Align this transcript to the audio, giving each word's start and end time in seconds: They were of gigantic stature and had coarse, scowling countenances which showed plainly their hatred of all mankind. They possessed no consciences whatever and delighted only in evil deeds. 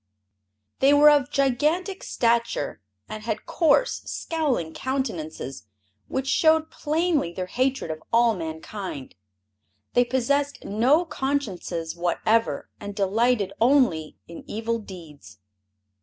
They 0.79 0.95
were 0.95 1.11
of 1.11 1.29
gigantic 1.29 2.01
stature 2.03 2.81
and 3.07 3.21
had 3.21 3.45
coarse, 3.45 4.01
scowling 4.07 4.73
countenances 4.73 5.67
which 6.07 6.25
showed 6.27 6.71
plainly 6.71 7.31
their 7.31 7.45
hatred 7.45 7.91
of 7.91 8.01
all 8.11 8.33
mankind. 8.35 9.13
They 9.93 10.03
possessed 10.03 10.65
no 10.65 11.05
consciences 11.05 11.95
whatever 11.95 12.67
and 12.79 12.95
delighted 12.95 13.53
only 13.61 14.17
in 14.27 14.43
evil 14.49 14.79
deeds. 14.79 15.37